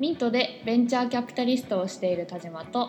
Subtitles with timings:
[0.00, 2.88] ミントでベンチャーキャピタリストをしている田島と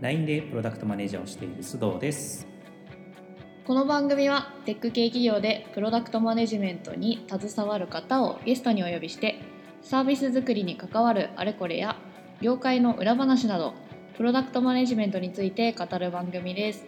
[0.00, 2.46] LINE でプロダクトマネージャーをしている須藤です。
[3.66, 9.40] この番組はテック系企業でプロダクトマネジメントに携わる方をゲストにお呼びして
[9.80, 11.96] サービス作りに関わるあれこれや
[12.42, 13.72] 業界の裏話など
[14.18, 16.84] プロダクトマネジメントについて語る番組です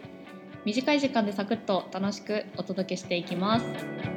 [0.65, 4.16] 短い時間でサクッと楽しくお届けしていきます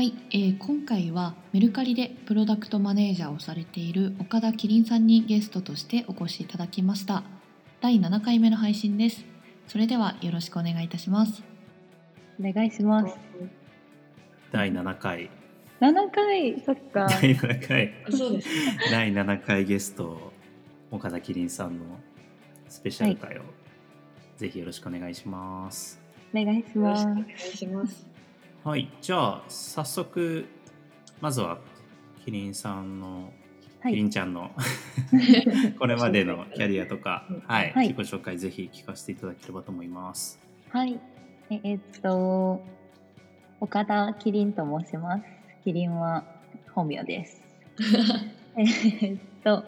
[0.00, 7.22] はい、えー今回はメルカリでプロダクトマネージャーをされている岡田キリンさんにゲストとしてお越しいただきました。
[7.82, 9.26] 第7回目の配信です。
[9.66, 11.42] それではよろしくお願いいたします。
[12.42, 13.14] お願いします。
[14.50, 15.28] 第7回、
[15.80, 17.06] 7回、そっか。
[17.06, 18.48] 第7回、そうです。
[18.90, 20.32] 第7回ゲスト、
[20.90, 21.84] 岡田キリンさんの
[22.70, 23.42] スペシャル回を、
[24.38, 26.00] ぜひよろしくお願いします。
[26.34, 27.06] お願いします。
[27.54, 28.09] いします
[28.62, 30.44] はい、じゃあ早速、
[31.22, 31.58] まずは
[32.22, 33.32] キリンさんの、
[33.82, 34.02] キリはい。
[34.02, 34.50] ンちゃんの
[35.80, 40.38] これまでのキャリアとか、はい、はい自己紹介ぜひ聞かせていただければと思います。
[40.68, 41.00] はい。
[41.48, 42.62] ええっと、
[43.60, 45.24] 岡田キリンと申します。
[45.64, 46.26] キリンは
[46.74, 47.40] 本名です。
[48.56, 49.64] えっと、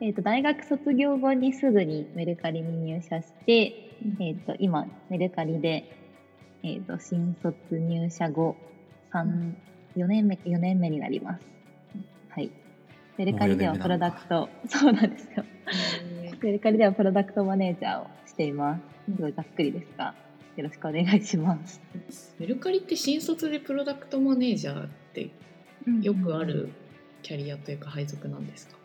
[0.00, 6.03] えっと、大学卒業後にすぐにメルカリに入社して、えっと、今、メルカリで、
[6.66, 8.56] えっと、新卒入社後、
[9.10, 9.54] 三
[9.96, 11.44] 4年目、4年目になります。
[12.30, 12.50] はい。
[13.18, 15.44] メルカリではプロダクト、そうなんですよ。
[16.40, 19.12] メルカリではプロダクトマネージャーをしています。
[19.14, 20.14] すごいざっくりですが、
[20.56, 21.82] よろしくお願いします。
[22.38, 25.30] メルカリって新卒でプロダクトマネージャーって
[26.00, 26.70] よくある
[27.22, 28.78] キャリアというか配属なんですか？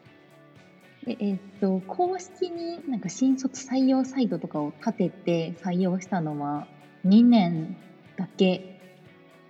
[1.08, 6.68] ええっと公式になんか新卒採用サイトとかを立てて採用したのは
[7.06, 7.78] 2年
[8.18, 8.80] だけ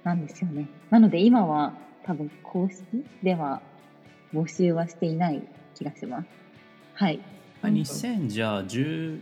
[0.04, 0.68] なんですよね。
[0.90, 2.84] なので今は多分公式
[3.24, 3.62] では
[4.34, 5.44] 募集はしていない
[5.76, 6.28] 気がします。
[6.94, 7.20] はい。
[7.62, 9.22] あ2000じゃあ17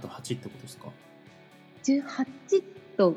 [0.00, 0.88] と8ってことですか
[1.84, 2.62] ？18
[2.96, 3.16] と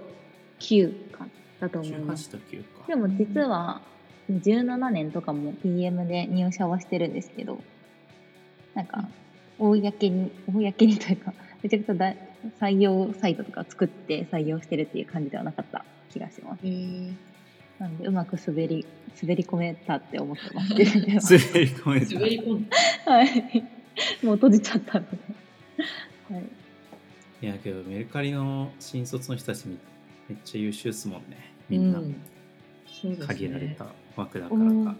[0.59, 1.27] 9か
[1.59, 2.29] だと思います。
[2.29, 2.87] 18と9か。
[2.87, 3.81] でも実は
[4.29, 7.59] 17年とかも PM で入社はしてるんですけど
[8.73, 9.07] なんか
[9.59, 11.33] 公に公にというか
[11.63, 12.17] めちゃくちゃ大
[12.59, 16.59] 採用サイトとか作って採用してるっていう感じではなかった気がします。
[16.63, 17.13] えー、
[17.79, 18.85] なのでうまく滑り
[19.21, 20.73] 滑り込めたって思ってます。
[20.73, 22.13] 滑り込めた。
[22.13, 22.77] 滑り込んだ
[23.11, 23.65] はい。
[24.23, 25.17] もう閉じちゃったので、
[26.31, 26.43] はい、
[27.43, 29.75] いやけどメルカリの新卒の人たちめ
[30.27, 31.53] めっちゃ優秀っすもんね。
[31.69, 32.15] みんな、うん。
[32.87, 33.27] そうですね。
[33.27, 33.85] 限られた
[34.15, 34.97] 枠だからか。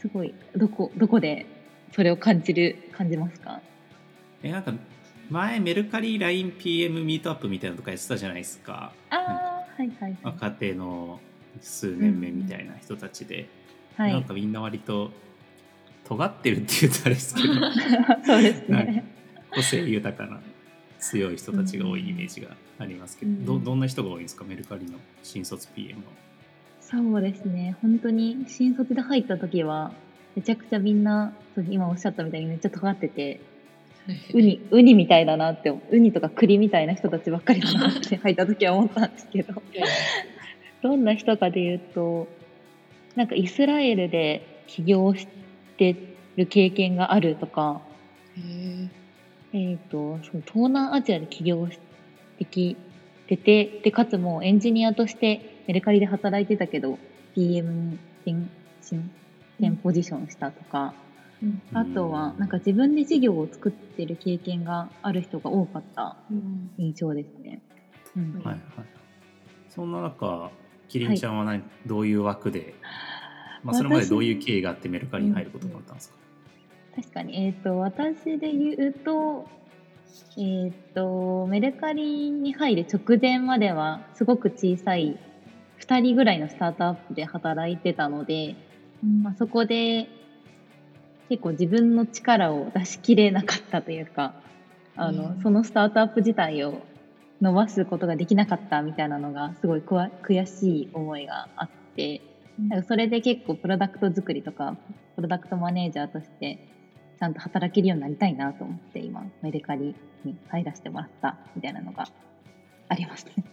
[0.00, 0.32] すごい。
[0.56, 1.46] どこどこで
[1.92, 3.60] それを感じる感じますか？
[4.42, 4.72] えなんか
[5.30, 8.92] 前メルカリ LINEPM ミートアップみたいなのとかやってたじゃないですか。
[9.10, 11.20] はいはいはい、若手の
[11.60, 13.48] 数年目みたいな人たちで、
[13.96, 14.12] はい。
[14.12, 15.10] なんかみんな割と
[16.04, 17.54] 尖ってるって言うとあれですけど。
[18.24, 19.04] そうですね。
[19.50, 20.40] 個性豊かな
[20.98, 23.44] 強い人たちが多いイメージがありますけど、うん。
[23.44, 24.44] どどんな人が多いんですか？
[24.44, 26.04] メルカリの新卒 PM は。
[26.80, 27.76] そうですね。
[27.80, 29.92] 本当に新卒で入った時は
[30.36, 31.32] めちゃくちゃみんな
[31.68, 33.40] 今おっしゃったみたいにめっちゃ尖ってて
[34.32, 39.62] ウニ ウニみたいだなってウニとか栗みたいな人たちばっかりだなって入った時は思ったんですけど。
[40.82, 42.28] どんな人かで言うと
[43.14, 45.26] なんかイスラエルで起業し
[45.78, 45.96] て
[46.36, 47.80] る経験があるとか
[48.36, 48.88] へ
[49.54, 51.78] えー、とその東南アジアで起業し
[52.38, 52.76] てき
[53.28, 56.98] ててでかつもうエンジニアとしてメルカリで働いてたけど
[57.34, 58.32] PM に転
[58.94, 59.08] 身
[59.58, 60.94] 転ポジションしたとか、
[61.44, 61.78] うん。
[61.78, 66.70] あとはなんか自分で事業を作ってる経験がある人が多かったうん。
[66.78, 67.60] 印象ですね。
[68.16, 68.32] うん。
[68.34, 68.44] はい。
[68.44, 68.86] はいはい、
[69.68, 70.50] そんな中
[70.88, 72.74] キリンちゃんは何、どういう枠で、
[73.62, 76.16] まあ、それまで私どういう経緯があってメルカリに入ることになったんですか、
[76.94, 79.48] 確かに、えー、と私で言うと,、
[80.36, 85.18] えー、とメルカリに入る直前まではすごく小さい
[85.80, 88.54] 2人ぐらいのスタートアップで働いてたので、
[89.22, 90.08] まあ、そこで
[91.28, 94.34] 結構自分の力を出しきれなかったというか
[94.96, 96.82] あの、うんそのスタートアップ自体を
[97.40, 102.20] 伸ばすことができなかったみたいなのがすごい悔しい思いがあって。
[102.58, 104.76] なんかそれで結構プロダクト作りとか
[105.16, 106.68] プロダクトマネージャーとして
[107.18, 109.94] ちゃんと働けるようになりたいなと思って今メルカリ
[110.24, 112.06] に入らせてもらったみたいなのが
[112.88, 113.44] ありますね。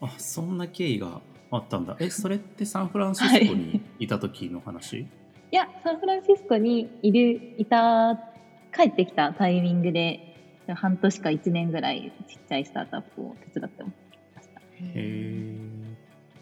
[0.00, 5.06] あそんな経緯があったんだえそれってサンフランシスコにいた時の話、い
[5.54, 8.18] やサンフランシスコにいるいた
[8.76, 10.34] 帰ってきたタイミングで
[10.74, 14.60] 半年か1年ぐらいちっちゃいスタートアップを手伝ってました。
[14.60, 14.64] へ
[14.96, 15.56] え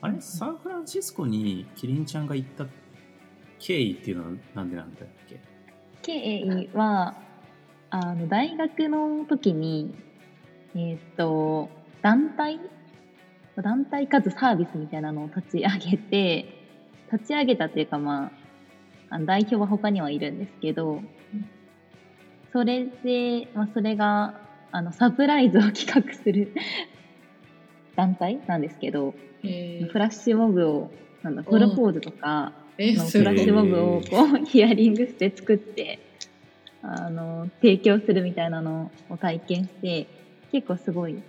[0.00, 0.20] あれ？
[0.20, 2.67] サンフランシスコにキリンちゃんが行った
[3.59, 5.41] 経緯っていうのはなんでなんだっけ？
[6.03, 7.14] 経緯は
[7.91, 9.94] あの大学の時に
[10.75, 11.69] えっ、と
[12.00, 12.61] 団体？
[13.56, 16.47] 団体かつサービスみたいなのを立ち上げて
[17.12, 18.42] 立ち上げたというかまあ
[19.12, 21.03] あの代表は他にはいるんですけど
[22.50, 26.55] それで、まあ、それがあのサプライズを企画する
[27.94, 29.14] 団体なんですけど
[29.44, 30.91] えフラッシュモブを
[31.23, 35.99] なんだプロポーズとかえのフラッシュモブをこう ヒアリングして作って
[36.81, 40.06] あの提供するみたいなのを体験して
[40.53, 41.23] 結構すごい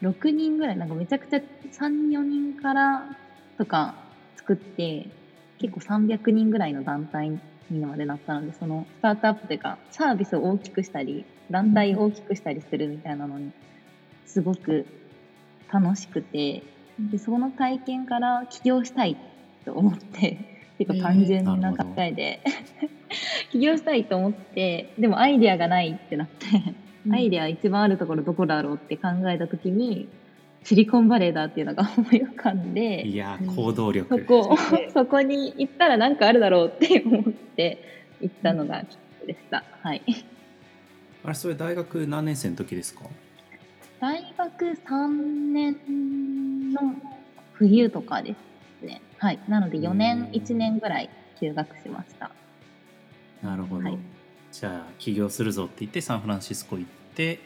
[0.00, 1.42] 6人ぐらいなんかめちゃくちゃ
[1.72, 3.18] 34人から
[3.58, 3.96] とか
[4.36, 5.19] 作って
[5.60, 7.40] 結構300人ぐらいの団体に
[7.86, 13.52] までなったのでそのスタートアップというかサービスを大きくしたり団体を大きくしたりするみたいなのに
[14.26, 14.86] すごく
[15.72, 16.62] 楽しくて
[16.98, 19.16] でその体験から起業したい
[19.64, 22.40] と思って結構単純な考えで、
[23.52, 26.46] 起業したいと思ってでもアイデアがないってなって、
[27.12, 30.08] アイデア一番あるところどこだろうって考えた時に
[30.64, 34.56] シリコンバレーだっていうのが思い浮かんでいやうん行動力そこ
[34.92, 37.82] そこに行ったらなんかあるだろうって思って
[38.20, 39.64] 行ったのがきっかけでした。
[39.82, 40.02] はい
[41.22, 43.04] あれそれ大学何年生の時ですか？
[44.00, 45.08] 大学3
[45.52, 46.94] 年の
[47.52, 48.34] 冬とかで
[48.80, 49.02] すね。
[49.18, 49.38] はい。
[49.48, 52.30] なので4うん年、1年ぐらい休学しました。
[53.42, 53.98] なるほど、はい
[54.52, 57.38] じゃあ起業するぞって言ってサンフランシスコ行って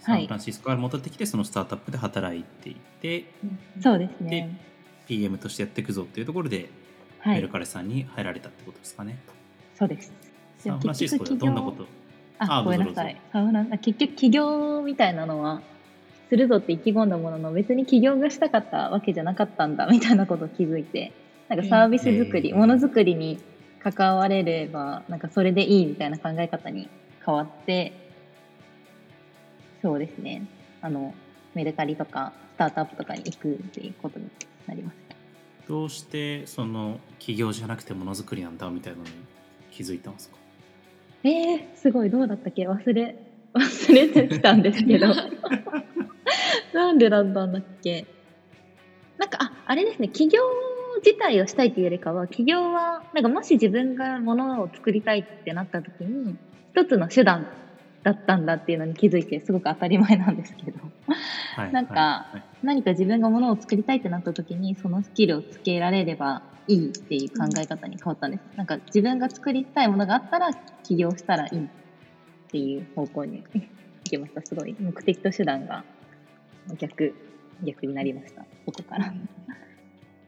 [0.00, 3.24] サはいンフランシスコから戻ってきてそのスタートアップで働いていて
[3.82, 4.60] そうですね。
[5.06, 6.68] PM としてやっていくぞっていうところで、
[7.20, 7.48] はいメル。
[7.48, 9.18] カレさんに入られたってことですかね
[9.78, 10.12] そうです。
[10.58, 11.86] サンフランシスコではどんなこと？
[12.38, 12.94] あ、あごめんな。
[12.94, 15.62] さいサンフランあ結局起業みたいなのは
[16.28, 21.12] するぞって意気込んだものの別に起業がしたかったわけじゃなかったんだみたいなことを気づいて
[21.48, 23.38] なんかサービス作り、うんものづくりに
[23.82, 26.88] 関われればなんかそれでいいみたいな考え方に
[27.24, 27.92] 変わって
[29.88, 30.46] そうですね。
[30.82, 31.14] あの
[31.54, 34.28] メルカリとかスタートアップとかに行くっていうことに
[34.66, 35.16] なりました
[35.66, 39.10] どうしてその起業じゃなくてものづくりなんだみたいなのに
[39.72, 40.36] 気づいたんですか？
[41.24, 42.10] えー、すごい。
[42.10, 42.68] どうだったっけ？
[42.68, 43.16] 忘れ
[43.54, 45.06] 忘れてきたんですけど。
[46.74, 48.04] なんでだったんだっけ？
[49.16, 50.08] なんかああれですね。
[50.08, 50.42] 起業
[51.02, 56.36] 自体をしたいというよりかは起業はなんかもし自分がものを作りたいってなった時に
[56.74, 57.46] 一つの手段
[58.02, 60.78] だったんだっていうのに気づいてすごく当たり前なんですけど
[61.56, 68.56] はいなんかはいはい何か自分がものを作りたいってなった時にそのスキルをつけられればいいっていう考え方に変わったんです。
[68.56, 70.52] なんか自分が作りたいものがあったら
[70.82, 71.68] 起業したらいいっ
[72.48, 73.62] ていう方向に 行
[74.04, 74.42] きました。
[74.42, 75.84] すごい目的と手段が
[76.78, 77.14] 逆
[77.62, 78.42] 逆になりました。
[78.66, 79.14] ここから。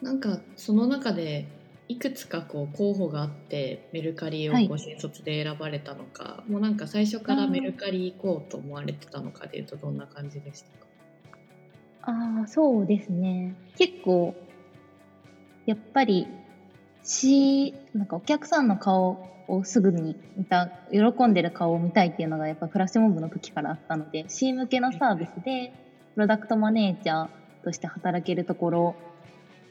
[0.00, 1.46] なんかその中で
[1.90, 4.68] いくつかこう候補があってメルカリをはい。
[4.68, 10.86] ご新卒で選ばれたのか、もうなんか最初からメルカリ行こうと思われてたのかでいうとどんな感じでしたか？
[12.02, 13.56] ああ、そうですね。
[13.76, 14.36] 結構、
[15.66, 16.28] やっぱり、
[17.02, 25.72] し、なんかお客さんの顔をすぐに見た、喜んでる顔を見たいっていうのがやっぱフラッシュモブの時からあったので、C 向けのサービスで、
[26.14, 27.28] プロダクトマネージャー
[27.64, 28.96] として働けるところ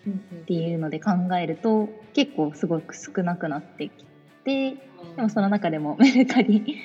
[0.07, 0.12] っ
[0.45, 4.06] ていうので考えると、結構すごく少なくなってき
[4.44, 4.76] て、
[5.16, 6.78] でもその中でもメルカリ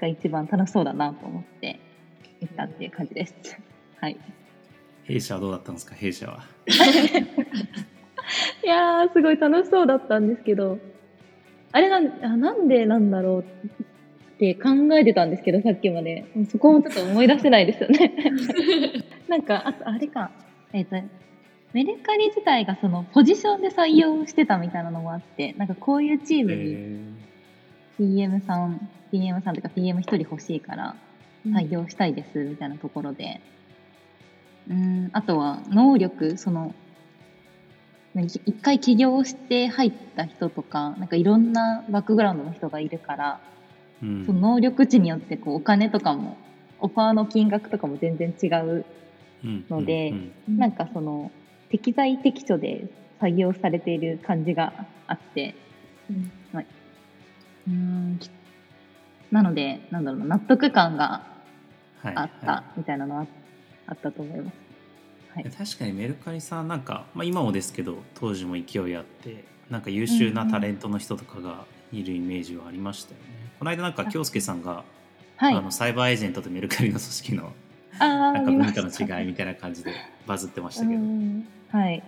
[0.00, 1.78] が一番楽しそうだなと思って
[2.40, 3.34] 行ったっていう感じです。
[4.00, 4.16] はい。
[5.04, 5.94] 弊社はどうだったんですか？
[5.94, 6.44] 弊社は。
[8.64, 10.78] いやー、すごい楽しそうだったんですけど、
[11.72, 13.44] あれなんあなんでなんだろうっ
[14.38, 16.24] て考えてたんですけど、さっきまで。
[16.50, 18.12] そこもちょっと思い出せないですよね。
[19.28, 20.30] なんか、あと、あれか、
[20.72, 20.96] えっ、と、
[21.76, 27.00] メルカリ自体がそのポジションで採用してたみたいなのもあって、なんかこういうチームにえ
[27.98, 30.96] PM さん、PM さんとか PM 一人欲しいから
[31.46, 33.42] 採用したいですみたいなところで、
[34.70, 36.74] うん、あとは能力、その、
[38.14, 44.24] 一回起業して入った人とか、なんかいろんなバックグラウンドの人がいるから、ーうん。
[44.24, 46.38] その能力値によってこうお金とかも、
[46.80, 48.86] オファーの金額とかも全然違う。
[49.44, 50.56] うんのでうんうん。
[50.56, 51.30] なんかその、
[51.70, 52.88] 適材適所で
[53.20, 54.72] 採用されている感じが
[55.06, 55.54] あって、
[56.10, 56.30] うん。
[57.68, 57.72] うー
[58.14, 58.30] んき
[59.30, 61.26] なので、なんだろうな、納得感が
[62.02, 63.26] はいあったみたいなのはあ
[63.88, 64.54] あったと思います。
[65.34, 65.42] はい。
[65.42, 73.26] いや確かにメルカリさんなんか、まあ、今もですけど当時も勢いあってなんか優秀なタレントの人とかがいるイメージはありましたよね。
[73.58, 74.84] この間なんか京介さんが、
[75.36, 75.54] はい。
[75.54, 77.52] あのサイバーエージェントとメルカリの組織の
[77.98, 79.92] なんか文化の違いみたいな感じで
[80.26, 82.02] バズってましたけど、うんはい。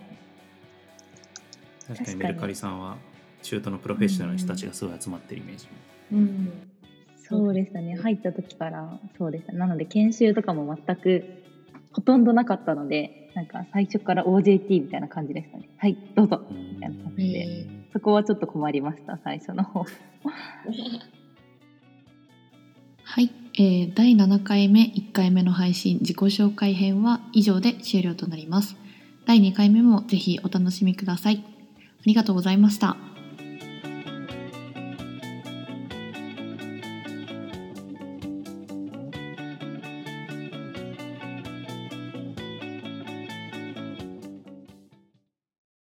[1.87, 2.97] 確かににメルカリさんは
[3.41, 5.67] 中東のプロフェッショナルの人たちがすごい集まってるイメージ。
[6.13, 6.51] うん
[7.29, 7.95] そうでしたね。
[7.95, 9.53] 入った時からそうでした。
[9.53, 11.43] なので研修とかも全く
[11.91, 15.69] ほとんどなかったので、なんか最初から OJT みたいな感じでしたね。
[15.77, 16.41] はい、どうぞ。
[16.49, 19.85] うんみたいな感じででそこはちょっと困りました、最初の方。
[23.03, 28.75] はい、えー第7回目1回目の配信自己紹介編は以上で終了となります
[29.29, 31.45] 第2回目もぜひお楽しみください。
[31.77, 32.97] ありがとうございました。